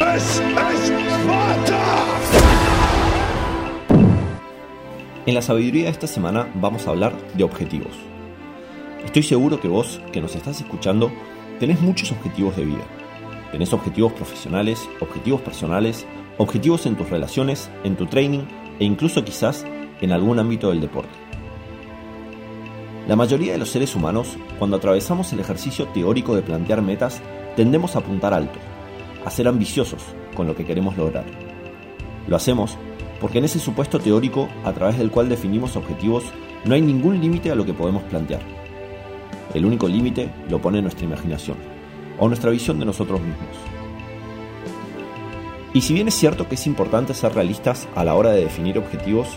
[0.00, 0.14] En
[5.34, 7.96] la sabiduría de esta semana vamos a hablar de objetivos.
[9.04, 11.10] Estoy seguro que vos, que nos estás escuchando,
[11.58, 12.84] tenés muchos objetivos de vida.
[13.50, 16.06] Tenés objetivos profesionales, objetivos personales,
[16.36, 18.44] objetivos en tus relaciones, en tu training
[18.78, 19.66] e incluso quizás
[20.00, 21.18] en algún ámbito del deporte.
[23.08, 27.20] La mayoría de los seres humanos, cuando atravesamos el ejercicio teórico de plantear metas,
[27.56, 28.60] tendemos a apuntar alto,
[29.24, 30.02] a ser ambiciosos
[30.34, 31.24] con lo que queremos lograr.
[32.26, 32.76] Lo hacemos
[33.20, 36.24] porque en ese supuesto teórico, a través del cual definimos objetivos,
[36.64, 38.40] no hay ningún límite a lo que podemos plantear.
[39.54, 41.56] El único límite lo pone nuestra imaginación,
[42.18, 43.56] o nuestra visión de nosotros mismos.
[45.74, 48.78] Y si bien es cierto que es importante ser realistas a la hora de definir
[48.78, 49.28] objetivos,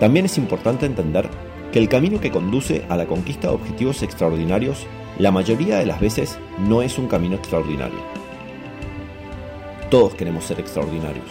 [0.00, 1.28] también es importante entender
[1.72, 4.86] que el camino que conduce a la conquista de objetivos extraordinarios
[5.18, 8.23] la mayoría de las veces no es un camino extraordinario.
[9.90, 11.26] Todos queremos ser extraordinarios.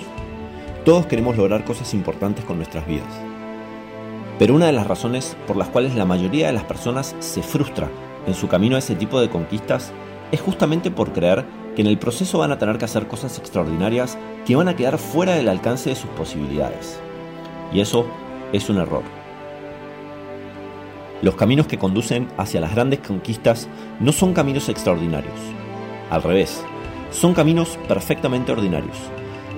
[0.85, 3.13] Todos queremos lograr cosas importantes con nuestras vidas.
[4.37, 7.89] Pero una de las razones por las cuales la mayoría de las personas se frustra
[8.27, 9.91] en su camino a ese tipo de conquistas
[10.31, 11.45] es justamente por creer
[11.75, 14.97] que en el proceso van a tener que hacer cosas extraordinarias que van a quedar
[14.97, 16.99] fuera del alcance de sus posibilidades.
[17.73, 18.05] Y eso
[18.51, 19.03] es un error.
[21.21, 23.67] Los caminos que conducen hacia las grandes conquistas
[23.99, 25.39] no son caminos extraordinarios.
[26.09, 26.63] Al revés,
[27.13, 28.97] son caminos perfectamente ordinarios,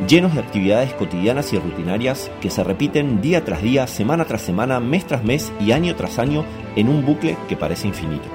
[0.08, 4.80] llenos de actividades cotidianas y rutinarias que se repiten día tras día, semana tras semana,
[4.80, 6.44] mes tras mes y año tras año
[6.75, 8.28] en un bucle que parece infinito.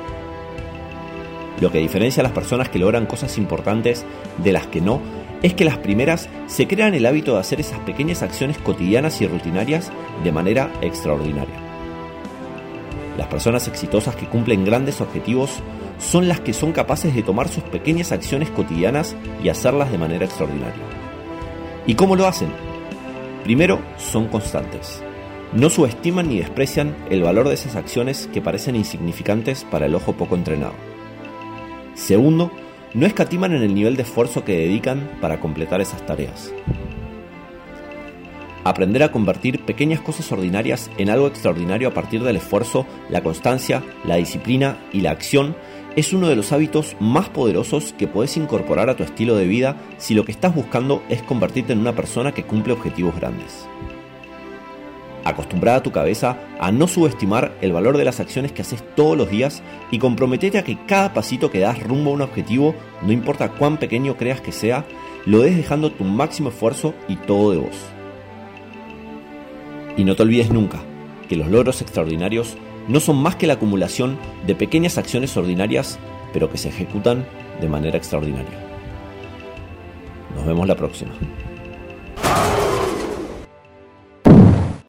[1.60, 4.06] Lo que diferencia a las personas que logran cosas importantes
[4.38, 5.00] de las que no
[5.42, 9.26] es que las primeras se crean el hábito de hacer esas pequeñas acciones cotidianas y
[9.26, 9.92] rutinarias
[10.24, 11.56] de manera extraordinaria.
[13.18, 15.50] Las personas exitosas que cumplen grandes objetivos
[16.00, 20.24] son las que son capaces de tomar sus pequeñas acciones cotidianas y hacerlas de manera
[20.24, 20.82] extraordinaria.
[21.86, 22.50] ¿Y cómo lo hacen?
[23.44, 25.02] Primero, son constantes.
[25.52, 30.12] No subestiman ni desprecian el valor de esas acciones que parecen insignificantes para el ojo
[30.12, 30.74] poco entrenado.
[31.94, 32.50] Segundo,
[32.94, 36.52] no escatiman en el nivel de esfuerzo que dedican para completar esas tareas.
[38.62, 43.82] Aprender a convertir pequeñas cosas ordinarias en algo extraordinario a partir del esfuerzo, la constancia,
[44.04, 45.56] la disciplina y la acción
[45.96, 49.76] es uno de los hábitos más poderosos que puedes incorporar a tu estilo de vida
[49.98, 53.66] si lo que estás buscando es convertirte en una persona que cumple objetivos grandes.
[55.24, 59.18] Acostumbrada a tu cabeza a no subestimar el valor de las acciones que haces todos
[59.18, 63.12] los días y comprometete a que cada pasito que das rumbo a un objetivo, no
[63.12, 64.86] importa cuán pequeño creas que sea,
[65.26, 67.76] lo des dejando tu máximo esfuerzo y todo de vos.
[69.96, 70.80] Y no te olvides nunca
[71.28, 72.56] que los logros extraordinarios
[72.88, 75.98] no son más que la acumulación de pequeñas acciones ordinarias,
[76.32, 77.26] pero que se ejecutan
[77.60, 78.58] de manera extraordinaria.
[80.34, 81.12] Nos vemos la próxima.